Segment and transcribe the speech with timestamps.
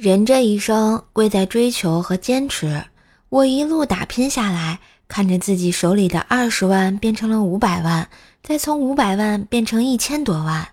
[0.00, 2.84] 人这一生贵在追求和坚持。
[3.28, 8.08] 我一路打拼下来，看着自己手里的二十万变成了五百万，
[8.42, 10.68] 再从五百万变成一千多万。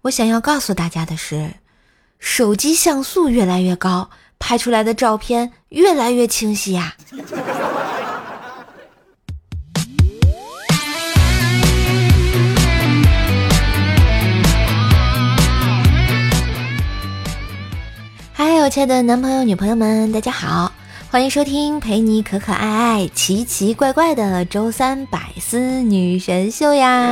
[0.00, 1.54] 我想要告诉大家的是，
[2.18, 4.10] 手机像素越来越高，
[4.40, 6.96] 拍出来的照片越来越清晰呀。
[18.44, 20.72] 嗨，我亲爱的男朋友、女朋友们，大家好，
[21.12, 27.08] 欢迎收听陪你可可爱爱、奇奇怪怪的周三百思女神秀呀！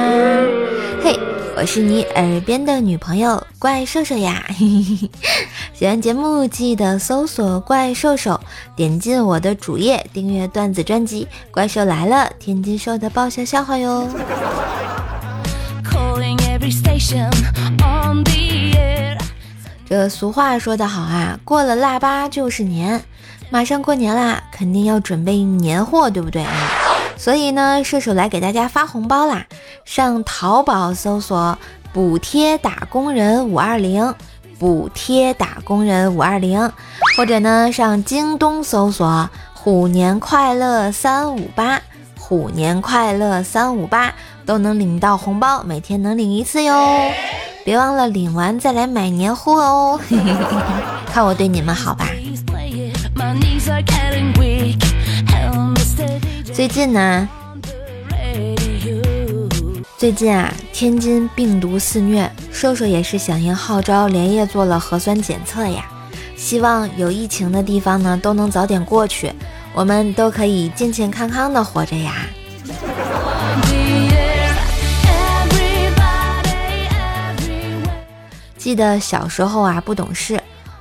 [1.01, 1.16] 嘿，
[1.57, 4.45] 我是你耳边的女朋友怪兽兽呀！
[5.73, 8.41] 喜欢节目记得搜索“怪兽兽”，
[8.74, 14.09] 点进我的主页订阅段子专辑《怪兽来了》，天津兽的爆笑笑话哟。
[19.91, 23.03] 这俗话说得好啊，过了腊八就是年，
[23.51, 26.52] 马上过年啦，肯定要准备年货，对不对啊？
[27.16, 29.47] 所以呢，射手来给大家发红包啦！
[29.85, 31.59] 上淘宝搜索
[31.93, 34.15] “补贴打工人五二零”，
[34.60, 36.71] 补贴打工人五二零，
[37.16, 41.82] 或者呢，上京东搜索“虎年快乐三五八”，
[42.16, 44.15] 虎年快乐三五八
[44.47, 47.10] 都能领到红包，每天能领一次哟。
[47.71, 50.01] 别忘了领完再来买年货哦，
[51.07, 52.09] 看我对你们好吧。
[56.52, 57.29] 最近呢，
[59.96, 65.84] 最近啊，天津病毒肆虐，瘦瘦也是响应号召，连夜做了核酸检测呀。
[66.34, 69.32] 希望有疫情的地方呢，都能早点过去，
[69.75, 72.15] 我们都可以健健康康的活着呀。
[78.61, 80.39] 记得小时候啊，不懂事，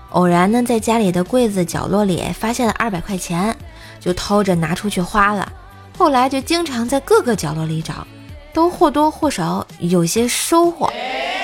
[0.10, 3.56] 偶然呢在家里的柜子角落里发现了二百块钱，
[4.02, 5.50] 就偷着拿出去花了。
[5.98, 8.06] 后来就经常在各个角落里找，
[8.54, 10.92] 都或多或少有些收获，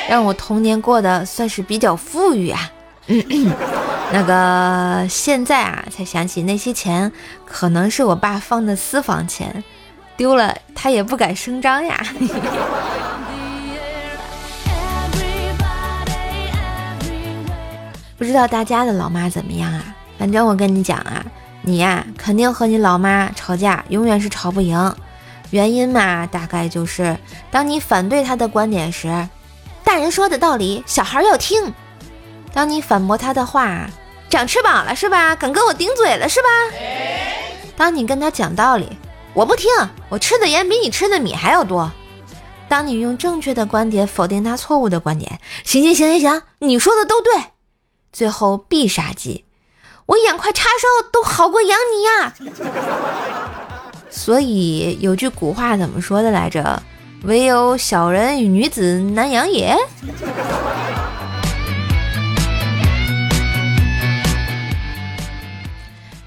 [0.09, 2.69] 让我童年过得算是比较富裕啊。
[4.11, 7.09] 那个现在啊，才想起那些钱
[7.45, 9.63] 可能是我爸放的私房钱，
[10.17, 12.05] 丢了他也不敢声张呀。
[18.17, 19.95] 不知道大家的老妈怎么样啊？
[20.17, 21.25] 反正我跟你讲啊，
[21.61, 24.95] 你呀肯定和你老妈吵架，永远是吵不赢。
[25.51, 27.17] 原因嘛，大概就是
[27.51, 29.27] 当你反对她的观点时，
[29.83, 31.71] 大人说的道理小孩要听；
[32.53, 33.87] 当你反驳她的话，
[34.29, 35.35] 长翅膀了是吧？
[35.35, 36.47] 敢跟我顶嘴了是吧？
[37.77, 38.97] 当你跟他讲道理，
[39.33, 39.69] 我不听，
[40.07, 41.91] 我吃的盐比你吃的米还要多。
[42.67, 47.33] 当你用正确的观点否定他错误的观点，行行行行行，你说的都对。
[48.15, 49.43] 最后必杀技，
[50.05, 52.33] 我养块叉烧都好过养你呀！
[54.09, 56.81] 所以有句古话怎么说的来着？
[57.23, 59.75] 唯有小人与女子难养也。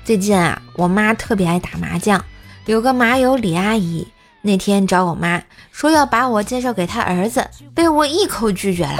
[0.05, 2.23] 最近啊，我妈特别爱打麻将，
[2.67, 4.07] 有个麻友李阿姨
[4.43, 8.99] 那天找我妈说要把我介绍给她儿子，被我一口拒绝了。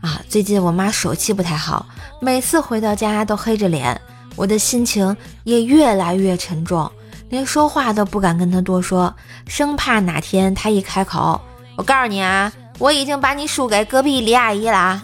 [0.00, 1.84] 啊，最近我妈手气不太好。
[2.20, 4.00] 每次回到家都黑着脸，
[4.36, 6.90] 我的心情也越来越沉重，
[7.28, 9.12] 连说话都不敢跟她多说，
[9.46, 11.40] 生怕哪天她一开口，
[11.76, 15.02] 我告诉你啊，我已经把你输给隔壁李阿姨了啊。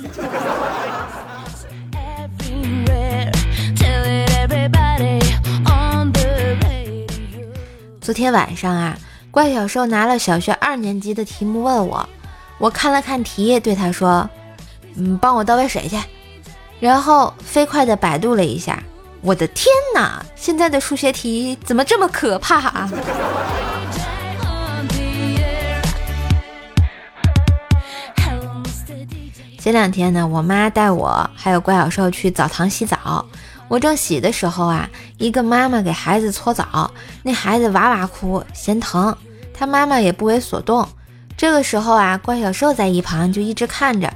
[8.01, 8.97] 昨天晚上啊，
[9.31, 12.09] 怪小兽拿了小学二年级的题目问我，
[12.59, 14.29] 我看了看题，对他说
[14.97, 15.97] ：“嗯，帮我倒杯水去。”
[16.81, 18.83] 然后飞快地百度了一下，
[19.23, 20.23] 我的天哪！
[20.35, 22.91] 现在的数学题怎么这么可怕啊？
[29.59, 33.25] 前两天呢，我妈带我还有怪小兽去澡堂洗澡，
[33.67, 34.87] 我正洗的时候啊，
[35.17, 36.91] 一个妈妈给孩子搓澡，
[37.23, 39.17] 那孩子哇哇哭，嫌疼，
[39.55, 40.87] 他妈妈也不为所动。
[41.35, 44.13] 这个时候啊，怪小兽在一旁就一直看着。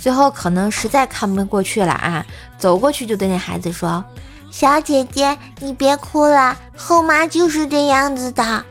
[0.00, 2.24] 最后可能实在看不过去了啊，
[2.56, 4.02] 走过去就对那孩子说
[4.50, 8.64] ：“小姐姐，你别哭了，后妈就是这样子的。”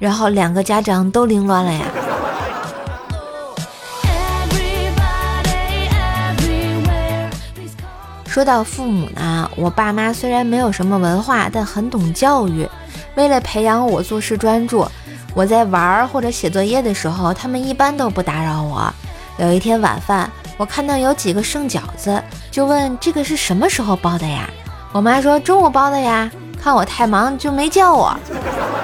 [0.00, 1.84] 然后两个家长都凌乱了呀。
[8.26, 12.68] 说到父母呢，我爸妈虽然没有什么文化，但很懂教育。
[13.14, 14.84] 为了培养我做事专注，
[15.32, 18.92] 我在玩或者写作业的时候，他们一般都不打扰我。
[19.38, 20.28] 有一天晚饭。
[20.60, 24.46] 我看到有几个剩饺子，就问这个是什么时候包的呀？
[24.92, 26.30] 我妈说中午包的呀，
[26.62, 28.14] 看我太忙就没叫我。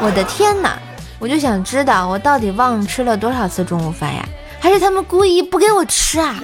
[0.01, 0.79] 我的天哪！
[1.19, 4.27] 我就想知道我到底忘吃了多少次中午饭呀？
[4.59, 6.41] 还是他们故意不给我吃啊？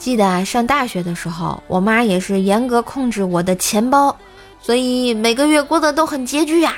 [0.00, 4.16] 记得啊上大学的时候，我妈也是严格控制我的钱包，
[4.64, 6.74] 所以每个月过得都很拮据呀。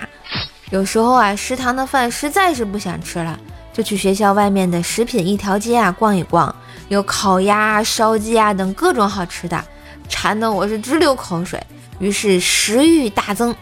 [0.70, 3.38] 有时候啊，食堂的饭实在是不想吃了，
[3.72, 6.52] 就去学校外面的食品一条街啊逛一逛，
[6.88, 9.64] 有烤鸭、烧鸡啊等各种好吃的，
[10.08, 11.64] 馋得我是直流口水，
[12.00, 13.54] 于是食欲大增，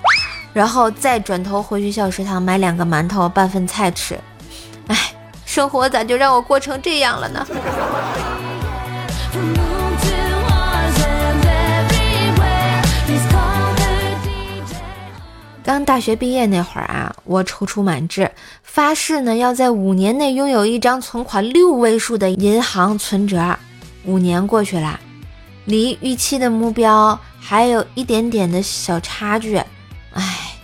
[0.54, 4.18] 然后再转头回学校食堂买两个馒头拌份菜吃。
[4.86, 4.96] 哎，
[5.44, 7.46] 生活咋就让我过成这样了呢？
[15.64, 18.30] 刚大学毕业那会儿啊，我踌躇满志，
[18.62, 23.56] 发誓呢要在五年内拥有一张存款六位数的银行存折。
[24.04, 25.00] 五年过去了，
[25.64, 29.56] 离预期的目标还有一点点的小差距，
[30.12, 30.58] 唉，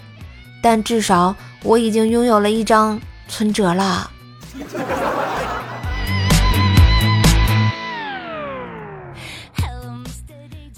[0.62, 4.10] 但至少我已经拥有了一张存折了。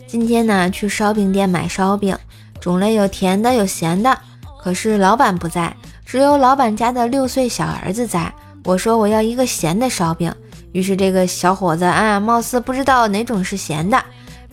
[0.07, 2.17] 今天呢，去烧饼店买烧饼。
[2.63, 4.17] 种类有甜的，有咸的。
[4.63, 5.77] 可是老板不在，
[6.07, 8.33] 只有老板家的六岁小儿子在。
[8.65, 10.33] 我说我要一个咸的烧饼，
[10.71, 14.01] 于是这个小伙子啊，貌似不知道哪种是咸的。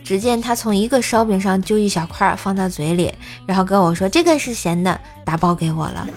[0.02, 3.14] 只见他从一个烧饼上揪一小块放到嘴里，
[3.46, 6.08] 然后跟我说这个是咸的，打包给我了。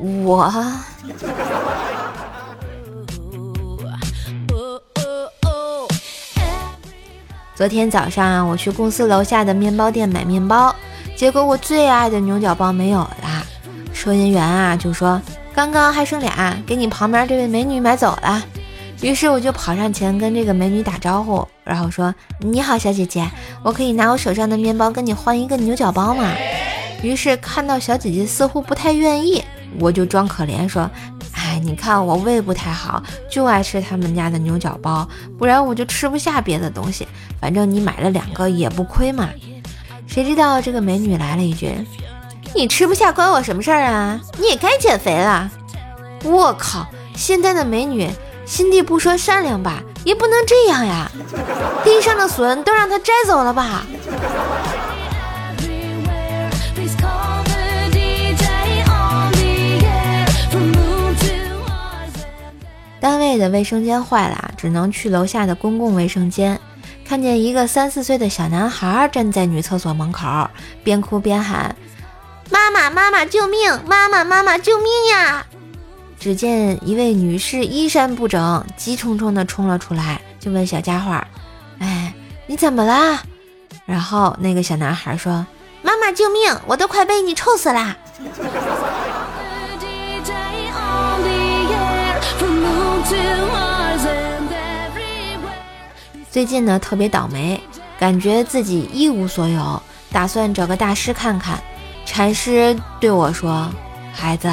[0.24, 0.52] 我。
[7.58, 10.72] 昨天早上我去公司楼下的面包店买面包，
[11.16, 13.44] 结果我最爱的牛角包没有了。
[13.92, 15.20] 收银员啊就说
[15.52, 18.40] 刚刚还剩俩，给你旁边这位美女买走了。
[19.00, 23.28] 于是我就跑上前跟这个美女打招呼，然后说：“你好，小姐姐，
[23.64, 26.32] 我可以拿我手上的面包跟你换一个牛角包吗？”
[27.02, 29.42] 于是看到小姐姐似乎不太愿意，
[29.80, 30.88] 我就装可怜说。
[31.58, 35.08] 你看我胃不太好，就爱吃他们家的牛角包，
[35.38, 37.06] 不然我就吃不下别的东西。
[37.40, 39.28] 反正你买了两个也不亏嘛。
[40.06, 41.72] 谁知道这个美女来了一句
[42.54, 44.18] ：“你吃不下关我什么事儿啊？
[44.38, 45.50] 你也该减肥了。”
[46.24, 48.10] 我靠，现在的美女
[48.44, 51.10] 心地不说善良吧，也不能这样呀。
[51.84, 53.84] 地上的笋都让她摘走了吧。
[63.00, 66.60] 单位的卫生间坏了，只能去楼下的公共卫生间。
[67.04, 70.48] 看见一个三四岁的小男孩站在女厕所门口，
[70.84, 71.74] 边哭边喊
[72.50, 73.72] ：“妈妈，妈妈，救命！
[73.86, 75.46] 妈妈，妈妈，救命呀！”
[76.20, 81.18] 只见一位女士衣衫不整，急冲冲地冲了出来，就问小家伙
[81.78, 82.12] ：“哎，
[82.46, 83.22] 你怎么啦？”
[83.86, 85.46] 然后那个小男孩说
[85.80, 86.54] ：“妈妈，救命！
[86.66, 87.96] 我都快被你臭死啦！”
[96.30, 97.60] 最近呢特别倒霉，
[97.98, 99.82] 感觉自己一无所有，
[100.12, 101.58] 打算找个大师看看。
[102.06, 103.68] 禅师对我说
[104.14, 104.48] ：“孩子，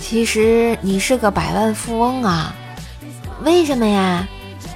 [0.00, 2.52] 其实你是个百万富翁啊。”
[3.44, 4.26] 为什么呀？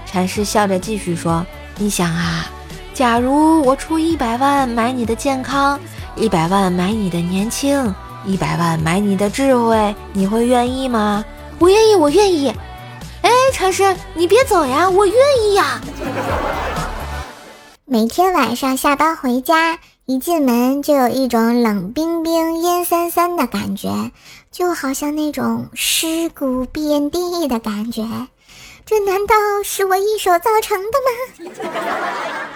[0.04, 1.44] 禅师笑着继续说
[1.78, 2.46] ：“你想啊，
[2.94, 5.80] 假如我出一百万买你的健康，
[6.14, 7.92] 一百万买你的年轻，
[8.24, 11.24] 一百万买你的智慧，你会愿意吗？”
[11.58, 12.54] 我愿意，我愿意。
[13.46, 15.80] 哎，禅师，你别走呀，我愿意呀。
[17.86, 24.10] 每天晚上下班回家，一进门就有一种冷冰冰、阴森森的感觉，
[24.50, 28.02] 就好像那种尸骨遍地的感觉。
[28.84, 30.98] 这难道是我一手造成的
[31.46, 31.52] 吗？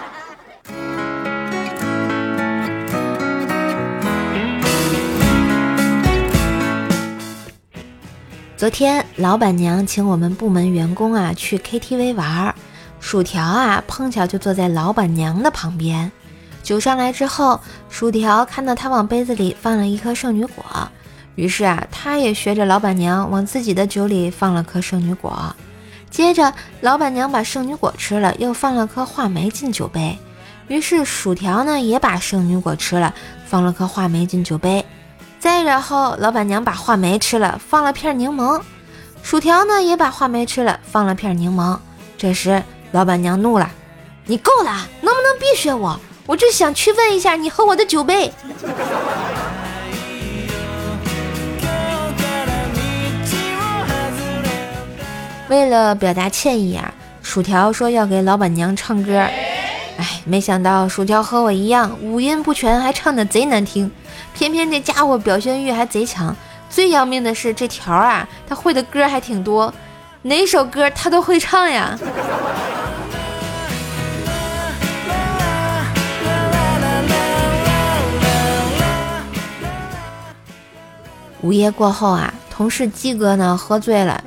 [8.60, 12.54] 昨天老板娘请我们部门员工啊去 KTV 玩儿，
[13.00, 16.12] 薯条啊碰巧就坐在老板娘的旁边。
[16.62, 20.62] 酒上来之后，薯条看到他往杯子里放了一颗圣女果，
[21.36, 25.56] 于是啊他也学着老板娘往自己的酒里放了颗圣女果。
[26.10, 26.52] 接着
[26.82, 30.18] 老板娘把圣女果吃了，又放了颗话梅进酒杯，
[30.68, 33.14] 于是薯条呢也把圣女果吃了，
[33.46, 34.84] 放了颗话梅进酒杯。
[35.40, 38.60] 再然后老板娘把话梅吃了，放了片柠檬。
[39.22, 41.78] 薯条呢，也把话梅吃了，放了片柠檬。
[42.18, 43.70] 这时老板娘怒了，
[44.26, 45.98] 你够了，能不能别学我？
[46.26, 48.30] 我就想去问一下你和我的酒杯。
[55.48, 56.92] 为了表达歉意啊，
[57.22, 59.16] 薯条说要给老板娘唱歌。
[59.16, 63.90] 哎，没想到薯条和我一样，五音不全，还唱的贼难听。
[64.34, 66.34] 偏偏这家伙表现欲还贼强。
[66.68, 69.74] 最要命的是这条啊，他会的歌还挺多，
[70.22, 71.98] 哪首歌他都会唱呀。
[81.42, 84.22] 午夜过后啊，同事鸡哥呢喝醉了，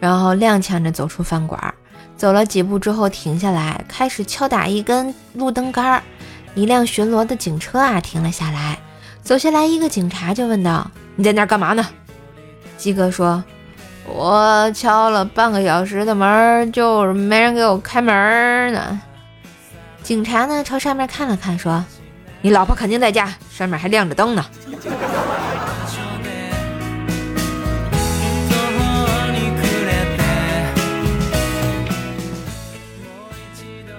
[0.00, 1.74] 然后踉跄着走出饭馆，
[2.16, 6.02] 走了几步之后停下来，开始敲打一根路灯杆儿。
[6.54, 8.78] 一辆巡逻的警车啊停了下来，
[9.24, 11.82] 走下来一个警察就问道：“你在那儿干嘛呢？”
[12.76, 13.42] 鸡哥说
[14.04, 19.00] ：“我敲了半个小时的门，就是没人给我开门呢。”
[20.04, 21.82] 警察呢朝上面看了看，说
[22.42, 24.44] ：“你老婆肯定在家，上面还亮着灯呢。”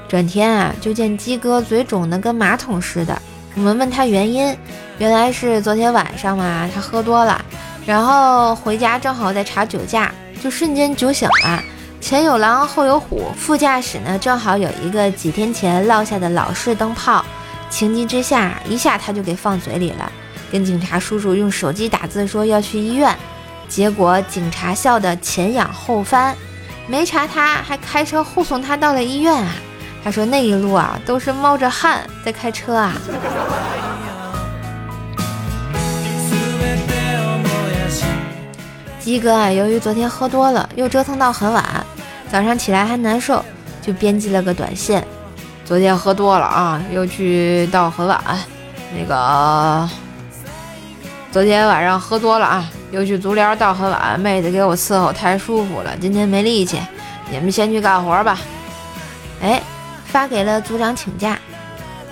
[0.08, 3.20] 转天啊，就见鸡哥嘴肿的跟马桶似的。
[3.56, 4.56] 我们问他原因，
[4.98, 7.44] 原来是昨天晚上嘛，他喝多了，
[7.86, 10.12] 然后回家正好在查酒驾，
[10.44, 11.64] 就瞬间酒醒了。
[12.02, 17.26] 前有狼后有虎，副驾驶呢正好有一个几天前落下的老式灯泡，
[17.70, 20.12] 情急之下一下他就给放嘴里了，
[20.52, 23.18] 跟警察叔叔用手机打字说要去医院，
[23.70, 26.36] 结果警察笑得前仰后翻，
[26.88, 29.54] 没查他，还开车护送他到了医院啊。
[30.06, 32.94] 他说那一路啊都是冒着汗在开车啊。
[39.00, 41.84] 鸡哥啊，由于昨天喝多了，又折腾到很晚，
[42.32, 43.44] 早上起来还难受，
[43.82, 45.02] 就编辑了个短信。
[45.64, 48.22] 昨天喝多了啊，又去到很晚。
[48.96, 49.90] 那个
[51.32, 56.80] 昨天晚上喝多了啊，又去足疗到很晚，妹子给我伺候太舒服了，今天没力气，
[57.32, 58.38] 你们先去干活吧。
[59.42, 59.60] 哎。
[60.16, 61.38] 发给了组长请假，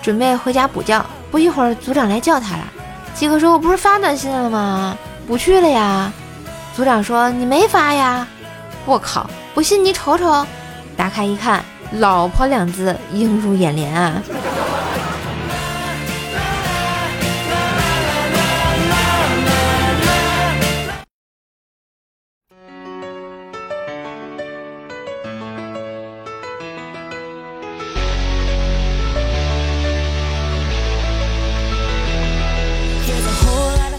[0.02, 1.02] 准备回家补觉。
[1.32, 2.68] 不一会儿，组长来叫他了。
[3.16, 4.98] 鸡哥说：“我不是发短信了吗？
[5.26, 6.12] 不去了呀。”
[6.76, 8.28] 组长说：“你没发呀？”
[8.86, 9.30] 我靠！
[9.54, 10.46] 不信你瞅瞅。
[10.98, 11.64] 打开一看
[11.96, 14.22] ，“老婆”两字映入眼帘啊。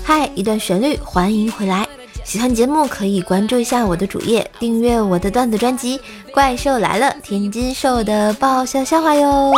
[0.06, 1.88] 嗨，一段旋律，欢迎回来。
[2.24, 5.98] 喜欢节目可以关注一下我的主页，订阅我的段子专辑
[6.30, 9.50] 《怪兽来了》，天津兽的爆笑笑话哟。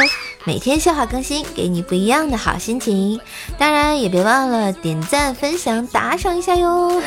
[0.44, 3.20] 每天笑话更新，给你不一样的好心情。
[3.58, 7.02] 当然也别忘了点赞、分享、打赏一下哟。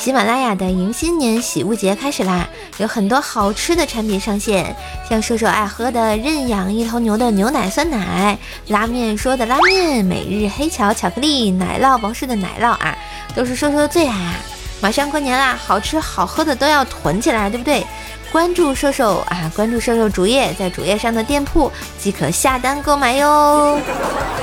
[0.00, 4.74] 喜马拉雅的迎新年喜物节开始啦，有很多好吃的产品上线，
[5.06, 8.38] 像瘦瘦爱喝的认养一头牛的牛奶酸奶，
[8.68, 12.96] 拉面说的拉面，每日黑巧巧克力，奶酪博士的奶酪啊，
[13.34, 14.36] 都是瘦瘦的最爱啊！
[14.80, 17.86] 马上过年啦，好吃好喝的都要囤起来，对不对？
[18.32, 23.76] 关注瘦瘦啊，关注瘦瘦主页，在主页上的店铺即可下单购买哟。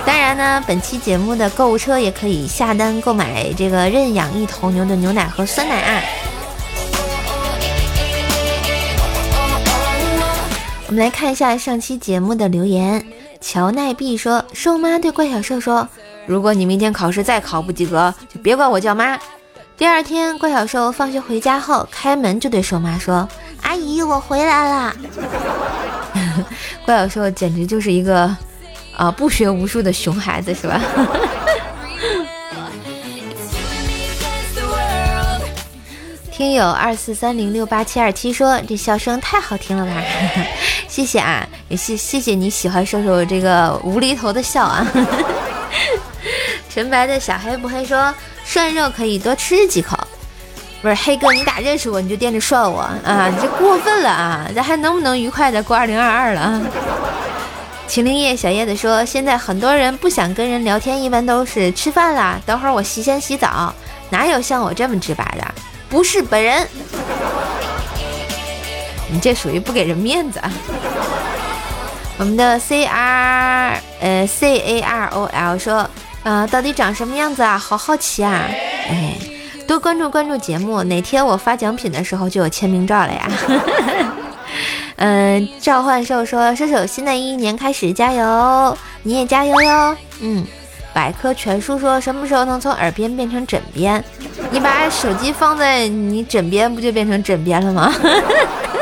[0.06, 6.02] 当然呢，本期节目的购物车也可以下单购买这个认养一头牛的牛奶和酸奶啊。
[10.88, 13.06] 我们来看一下上期节目的留言。
[13.40, 15.88] 乔奈碧说：“瘦妈对怪小兽说，
[16.26, 19.18] 如果你明天考试再考不及格，就别管我叫妈。”
[19.78, 23.30] 第二天，怪小兽放学回家后，开门就对瘦妈说。
[23.68, 24.96] 阿姨，我回来了。
[26.86, 28.34] 怪小兽简直就是一个
[28.96, 30.80] 啊不学无术的熊孩子，是吧？
[36.32, 40.02] 听友二四三零六八七二七说这笑声太好听了吧？
[40.88, 44.88] 谢谢啊，也谢谢谢你喜欢瘦瘦这个无厘头的笑啊。
[46.70, 49.97] 纯白的小黑不黑说涮肉可以多吃几口。
[50.82, 53.30] 不是黑哥，你咋认识我你就惦着涮我啊？
[53.34, 54.48] 你这过分了啊！
[54.56, 56.62] 咱还能不能愉快的过二零二二了啊？
[57.88, 63.74] 秦灵叶小叶子说，现在很多人不想跟人聊天，一般都是吃饭啦，等会儿我洗先洗澡，
[64.10, 65.48] 哪有像我这么直白的？
[65.90, 66.68] 不是本人，
[69.10, 70.52] 你这属于不给人面子啊。
[72.20, 75.90] 我们的 C R 呃 C A R O L 说，
[76.24, 77.58] 啊，到底长什么样子啊？
[77.58, 78.46] 好好奇啊！
[78.90, 79.18] 哎。
[79.68, 83.30] 多关注关注节目，哪天我发奖品的时候就有签名照了呀。
[84.96, 90.44] 嗯，召唤兽说：“射手，新的一年开始加油，你也加油哟。”嗯，
[90.94, 94.04] 百科全书说：“什么时候能从耳边变成枕边？”
[94.50, 97.94] 你把手机放在你枕边，不就变成枕边了吗？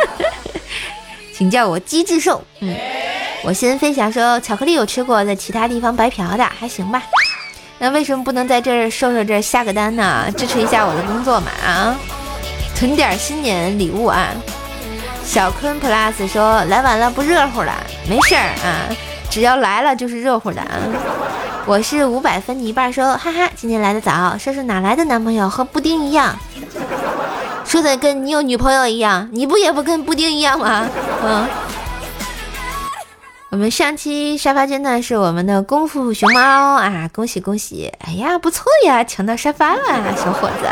[1.36, 2.42] 请叫我机智兽。
[2.62, 2.74] 嗯，
[3.44, 7.04] 我先分享说，巧克力有吃过，在其他地方白嫖的，还行吧。
[7.77, 10.25] 那为什么不能在这儿瘦瘦这儿下个单呢？
[10.38, 11.96] 支持一下我的工作嘛啊！
[12.75, 14.29] 囤点新年礼物啊！
[15.25, 17.74] 小坤 plus 说来晚了不热乎了，
[18.10, 18.88] 没事儿啊，
[19.29, 20.70] 只要来了就是热乎的啊。
[21.65, 26.38] 我是五百分你一半说，哈哈，今天来的早，说说哪来的男朋友和布丁一样，
[27.65, 30.88] 说的跟你有女朋友一样，你不也不跟布丁一样吗？
[31.24, 31.48] 嗯。
[33.55, 37.89] 我们上期沙发间呢是我们的功夫熊猫啊，恭喜恭喜！
[38.00, 40.67] 哎呀，不错呀，抢到沙发了，小伙子。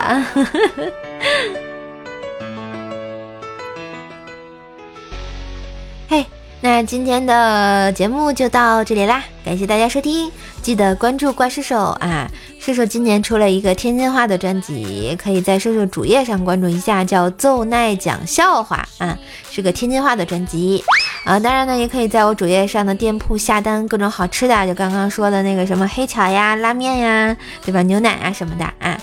[6.09, 6.25] 嘿，
[6.59, 10.29] 那今天的节目就到这里啦，感谢大家收听，
[10.61, 12.29] 记得关注怪兽兽啊！
[12.59, 19.17] 兽兽今年出了一个天津话的专辑，可以在兽兽主页上关注一下，叫奏奈讲笑话啊，
[19.49, 20.83] 是个天津话的专辑。
[21.23, 27.81] 啊，当然呢，也可以在我主页上的店铺下单各种好吃的，就刚刚说的那个什么黑巧呀、拉面呀，对吧？
[27.83, 28.97] 牛奶啊什么的啊。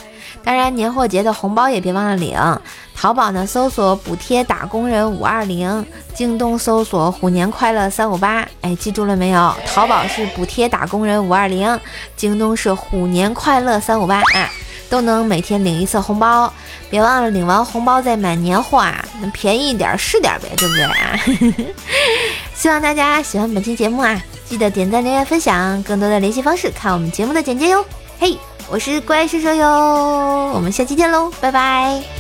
[0.45, 2.39] 当然，年货节的红包也别忘了领。
[2.95, 5.83] 淘宝呢，搜索补贴打工人五二零；
[6.15, 8.47] 京东搜索虎年快乐三五八。
[8.61, 9.55] 哎，记住了没有？
[9.67, 11.81] 淘宝是补贴打工人五二零，
[12.17, 14.51] 京东是虎年快乐三五八啊。
[14.91, 16.53] 都能每天领一次红包，
[16.91, 21.19] 别忘了领完红包再买年货啊，能便宜一点是点呗，对不对啊？
[22.55, 27.83] 希望大家喜欢本期节目啊，记得点赞、留言、分享，更多的联系方式看我们节目的简介哟。
[28.19, 28.37] 嘿，
[28.69, 32.20] 我是怪叔叔哟，我们下期见喽，拜拜。